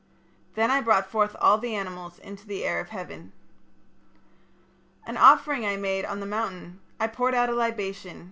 Then 0.55 0.71
I 0.71 0.81
brought 0.81 1.07
forth 1.11 1.35
all 1.39 1.59
the 1.59 1.75
animals 1.75 2.17
into 2.17 2.47
the 2.47 2.63
air 2.63 2.79
of 2.79 2.89
heaven. 2.89 3.33
"An 5.05 5.15
offering 5.15 5.63
I 5.63 5.75
made 5.77 6.05
on 6.05 6.19
the 6.19 6.25
mountain. 6.25 6.79
I 6.99 7.05
poured 7.05 7.35
out 7.35 7.49
a 7.49 7.53
libation. 7.53 8.19